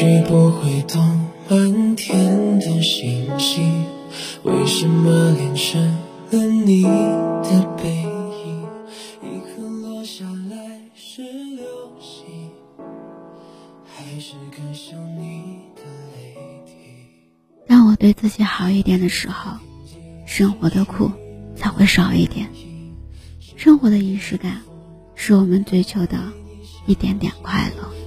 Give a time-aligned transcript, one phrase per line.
[0.00, 0.98] 许不会懂
[1.50, 3.84] 满天的星星
[4.44, 5.78] 为什么连成
[6.30, 8.62] 了你的背影，
[9.20, 11.66] 一颗落下来是流
[12.00, 12.24] 星，
[13.84, 15.82] 还是更像你的
[16.14, 16.72] 泪滴？
[17.68, 19.52] 当我对自己好一点的时候，
[20.24, 21.10] 生活的苦
[21.54, 22.48] 才会少一点。
[23.54, 24.62] 生活的仪式感，
[25.14, 26.16] 是我们追求的
[26.86, 27.99] 一点点快乐。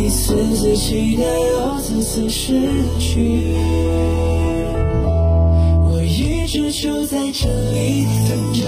[0.00, 2.58] 一次次期待，又次次失
[2.98, 3.54] 去。
[5.84, 8.64] 我一直就在这里，等着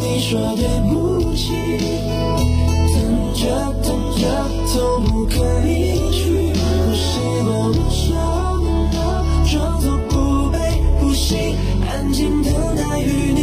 [0.00, 1.52] 你说对不起，
[2.92, 3.00] 等
[3.32, 4.22] 着等着
[4.74, 5.70] 都不肯离
[6.10, 6.52] 去。
[6.52, 6.60] 我
[6.98, 7.00] 习
[7.46, 8.10] 惯了沉
[8.60, 8.66] 默，
[9.48, 10.12] 装作不
[10.50, 10.58] 悲
[11.00, 11.54] 不喜，
[11.88, 13.41] 安静等待与你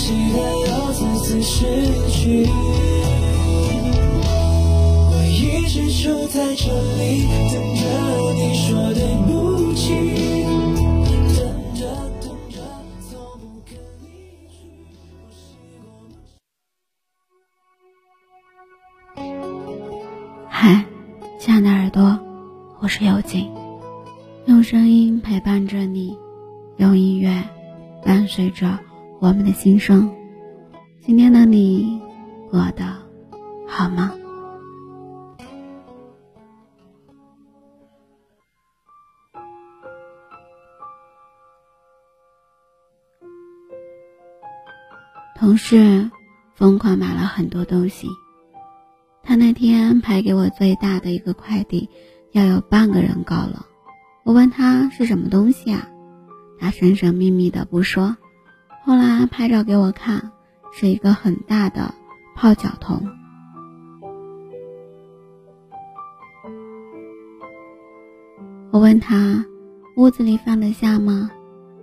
[0.00, 1.58] 期待，又次次失
[2.08, 2.46] 去。
[5.10, 6.64] 我一直就在这
[6.96, 7.82] 里，等着
[8.32, 9.28] 你说对不
[9.74, 9.92] 起，
[11.04, 11.44] 等
[11.74, 11.84] 着
[12.22, 12.56] 等着，
[13.10, 14.08] 总不肯离
[14.48, 14.56] 去。
[20.48, 20.82] 嗨，
[21.38, 22.18] 亲爱的耳朵，
[22.80, 23.50] 我是有景，
[24.46, 26.16] 用声音陪伴着你，
[26.78, 27.44] 用音乐
[28.02, 28.78] 伴随着
[29.20, 30.10] 我们的心声。
[31.02, 32.00] 今天的你
[32.50, 32.84] 过得
[33.68, 34.14] 好吗？
[45.38, 46.10] 同事
[46.54, 48.08] 疯狂买了很多东西。
[49.22, 51.90] 他那天安排给我最大的一个快递，
[52.32, 53.66] 要有半个人高了。
[54.24, 55.90] 我问他是什么东西啊？
[56.58, 58.16] 他神神秘秘的不说。
[58.82, 60.32] 后来拍照给我看，
[60.72, 61.94] 是一个很大的
[62.34, 63.06] 泡脚桶。
[68.72, 69.44] 我问他
[69.96, 71.30] 屋子里放得下吗？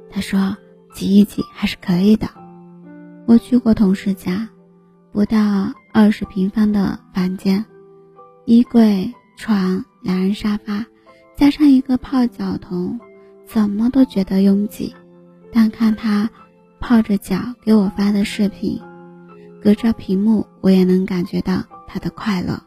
[0.10, 0.56] 他说
[0.94, 2.28] 挤一挤还是可以的。
[3.28, 4.48] 我去过同事家，
[5.12, 7.66] 不到二十平方的房间，
[8.46, 10.86] 衣柜、床、两人沙发，
[11.36, 13.00] 加上一个泡脚桶，
[13.46, 14.96] 怎么都觉得拥挤。
[15.52, 16.30] 但看他
[16.88, 18.82] 泡着脚给我发的视频，
[19.62, 22.64] 隔着屏幕我也能感觉到他的快乐。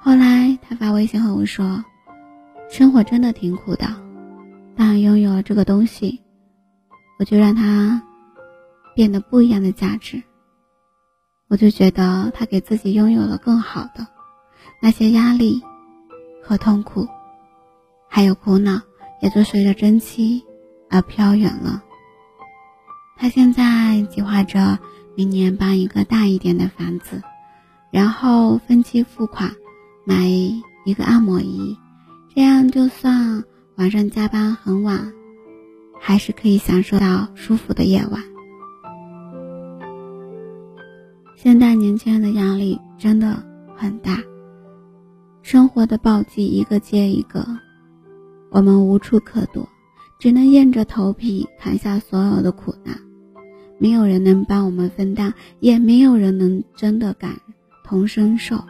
[0.00, 1.84] 后来他发微信和我说
[2.70, 3.94] ：“生活真的挺苦的，
[4.74, 6.22] 但拥有了这个东西，
[7.18, 8.02] 我就让它
[8.94, 10.22] 变得不一样的价值。”
[11.48, 14.06] 我就觉得他给自己拥有了更好的，
[14.80, 15.62] 那些压力
[16.42, 17.06] 和痛苦，
[18.08, 18.80] 还有苦恼，
[19.20, 20.42] 也就随着真期
[20.88, 21.82] 而飘远了。
[23.18, 24.78] 他现在计划着
[25.14, 27.22] 明年搬一个大一点的房子，
[27.90, 29.50] 然后分期付款
[30.04, 30.26] 买
[30.84, 31.76] 一个按摩仪，
[32.34, 33.42] 这样就算
[33.76, 35.12] 晚上加班很晚，
[35.98, 38.22] 还是可以享受到舒服的夜晚。
[41.34, 43.42] 现在年轻人的压力真的
[43.74, 44.18] 很大，
[45.42, 47.46] 生活的暴击一个接一个，
[48.50, 49.66] 我们无处可躲，
[50.18, 53.05] 只能硬着头皮扛下所有的苦难。
[53.78, 57.40] 没有人能帮我们分担，也没有人能真的感
[57.84, 58.62] 同身受。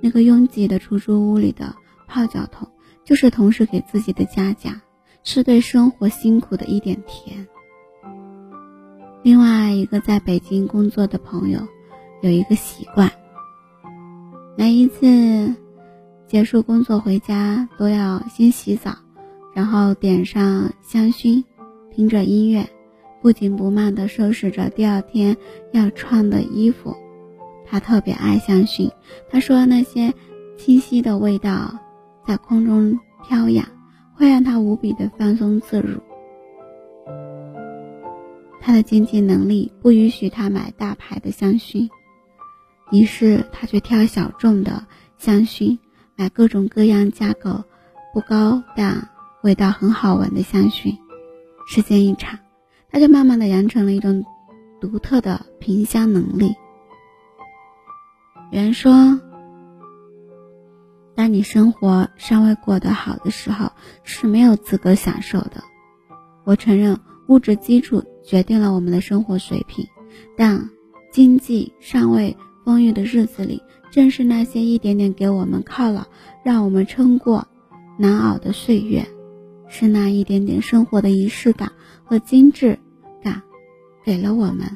[0.00, 1.74] 那个拥挤的出租屋里的
[2.08, 2.68] 泡脚桶，
[3.04, 4.80] 就是同事给自己的嘉奖，
[5.22, 7.46] 是对生活辛苦的一点甜。
[9.22, 11.60] 另外一个在北京工作的朋友，
[12.22, 13.12] 有一个习惯，
[14.56, 15.54] 每一次
[16.26, 18.96] 结束工作回家都要先洗澡，
[19.54, 21.44] 然后点上香薰，
[21.94, 22.68] 听着音乐，
[23.22, 25.36] 不紧不慢地收拾着第二天
[25.70, 26.94] 要穿的衣服。
[27.64, 28.90] 他特别爱香薰，
[29.30, 30.12] 他说那些
[30.58, 31.72] 清晰的味道
[32.26, 33.64] 在空中飘扬，
[34.12, 35.98] 会让他无比的放松自如。
[38.60, 41.88] 他的经济能力不允许他买大牌的香薰，
[42.90, 44.84] 于是他就挑小众的
[45.16, 45.78] 香薰，
[46.16, 47.64] 买各种各样价格
[48.12, 49.08] 不高但
[49.42, 50.94] 味道很好闻的香薰。
[51.66, 52.38] 时间一长，
[52.92, 54.24] 他就慢慢的养成了一种
[54.80, 56.54] 独特的品香能力。
[58.50, 59.18] 有人说，
[61.14, 63.72] 当你生活尚未过得好的时候，
[64.04, 65.64] 是没有资格享受的。
[66.44, 69.86] 我承认，物质基础决定了我们的生活水平，
[70.36, 70.68] 但
[71.10, 76.04] 经济尚未丰裕的日子里，正是那些一点点给我们犒劳，
[76.44, 77.48] 让我们撑过
[77.98, 79.06] 难熬的岁月，
[79.68, 81.72] 是那一点点生活的仪式感
[82.04, 82.78] 和精致
[83.22, 83.40] 感，
[84.04, 84.66] 给了我们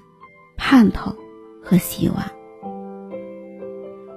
[0.56, 1.14] 盼头
[1.62, 2.16] 和希望。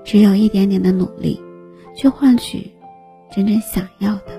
[0.06, 1.40] 只有一点点的努力，
[1.96, 2.72] 去换取
[3.32, 4.39] 真正想要的。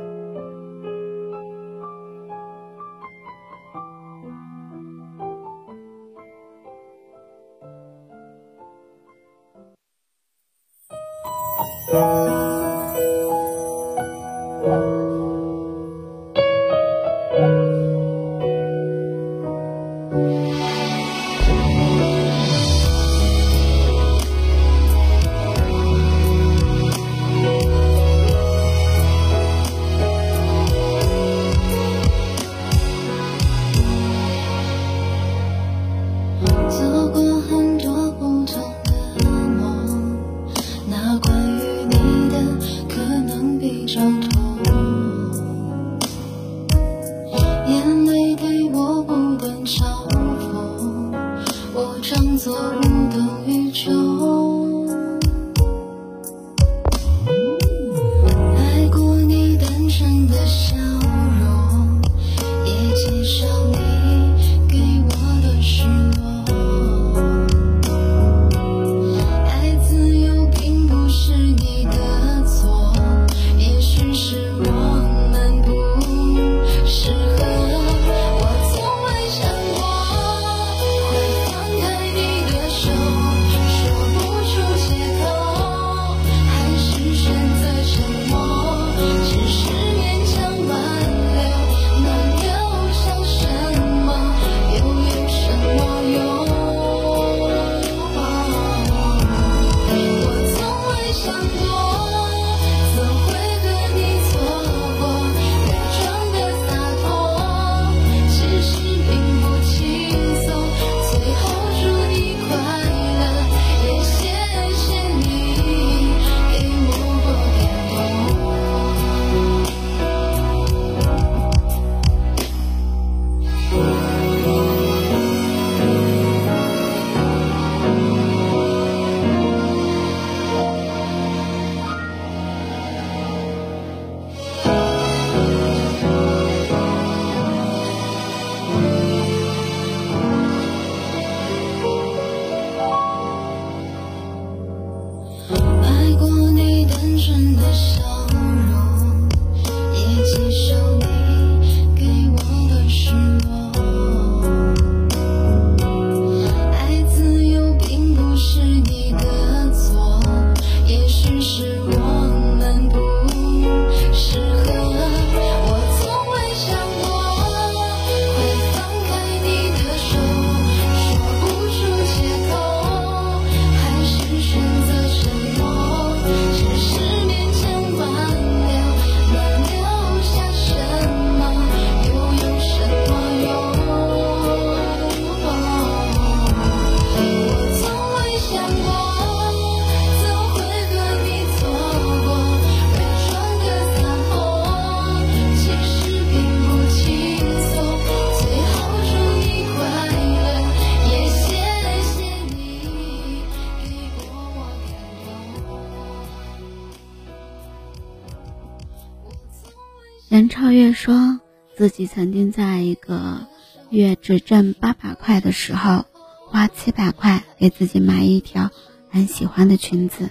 [210.30, 211.40] 任超越说
[211.76, 213.48] 自己曾经在一个
[213.88, 216.04] 月只挣八百块的时候，
[216.46, 218.70] 花七百块给自己买一条
[219.08, 220.30] 很喜欢的裙子，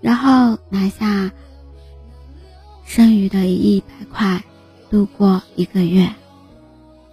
[0.00, 1.32] 然后拿下
[2.84, 4.44] 剩余的一百块
[4.92, 6.14] 度过一个月。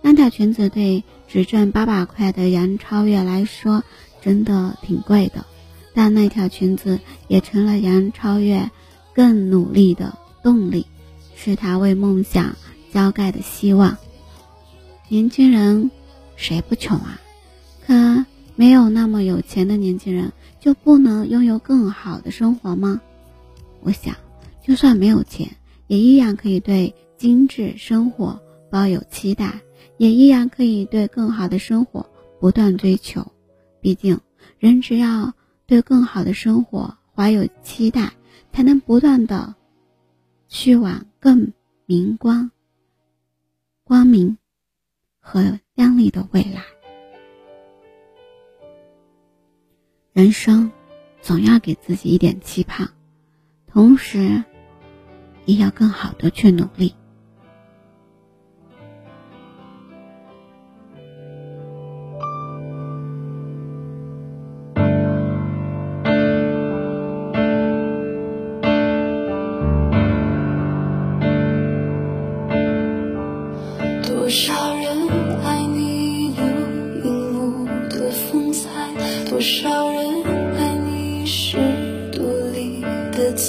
[0.04, 3.84] 那条裙子对只挣八百块的杨超越来说
[4.22, 5.48] 真的挺贵的，
[5.96, 8.70] 但那条裙子也成了杨超越。
[9.16, 10.86] 更努力的动力，
[11.42, 12.58] 是他为梦想
[12.92, 13.98] 浇盖的希望。
[15.08, 15.90] 年轻人，
[16.36, 17.18] 谁不穷啊？
[17.88, 18.26] 可
[18.58, 23.00] 没有那么有钱的年轻人，就不能拥有更好的生活吗？
[23.80, 24.14] 我想，
[24.62, 25.50] 就算没有钱，
[25.88, 29.62] 也依然可以对精致生活抱有期待，
[29.98, 32.06] 也依然可以对更好的生活
[32.42, 33.26] 不断追求。
[33.80, 34.20] 毕竟，
[34.58, 35.34] 人只要
[35.66, 38.12] 对更好的生活怀有期待，
[38.52, 39.56] 才能不断的
[40.50, 41.54] 去往更
[41.86, 42.50] 明光、
[43.84, 44.40] 光明
[45.20, 46.64] 和亮丽的未来。
[50.12, 50.72] 人生
[51.22, 52.90] 总要给自己一点期盼，
[53.68, 54.44] 同时
[55.46, 56.96] 也要更好的去努力。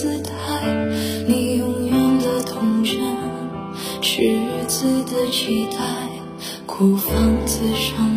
[0.01, 0.33] 姿态。
[1.29, 2.97] 你永远的童真，
[4.01, 5.77] 赤子的期待，
[6.65, 8.10] 孤芳自赏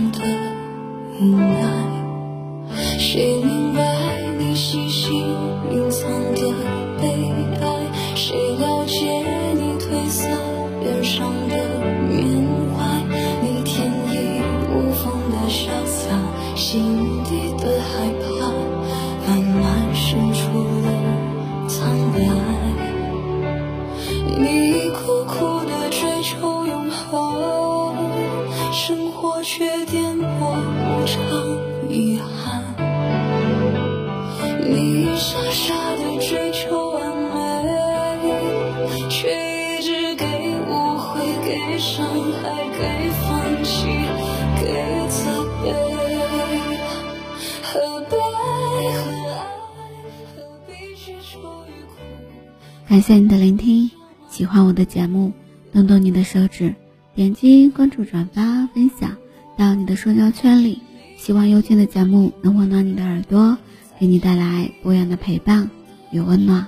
[52.94, 53.90] 感谢你的聆听，
[54.30, 55.34] 喜欢我的节目，
[55.72, 56.76] 动动你的手指，
[57.16, 59.18] 点击关注、转发、分享
[59.58, 60.80] 到你的社交圈里。
[61.18, 63.58] 希望优静的节目能温暖你的耳朵，
[64.00, 65.72] 给你带来不一样的陪伴
[66.12, 66.68] 与温暖。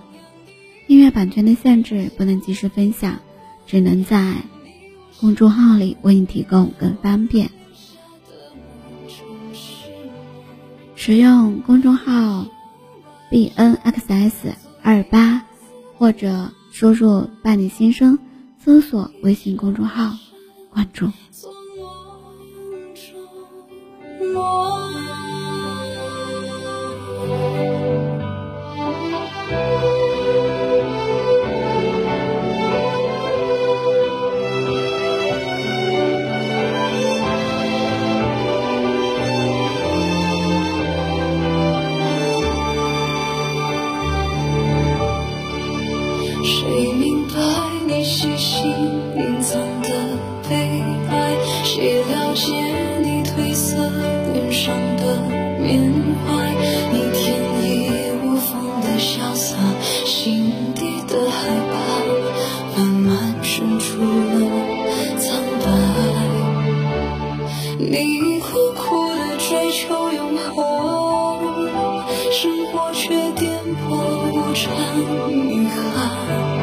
[0.87, 3.19] 音乐版权的限制，不能及时分享，
[3.67, 4.33] 只能在
[5.19, 7.51] 公众号里为你提供更方便。
[10.95, 12.47] 使用公众号
[13.29, 15.45] b n x s 二八，
[15.97, 18.17] 或者输入“伴你心声”，
[18.63, 20.13] 搜索微信公众号，
[20.69, 21.07] 关注。
[74.55, 74.73] 成
[75.31, 76.54] 遗憾。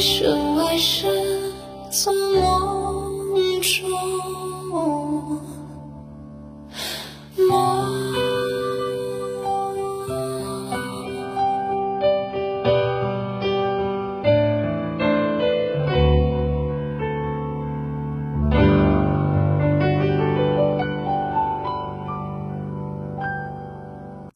[0.00, 1.06] 生为是
[1.90, 4.99] 从梦中。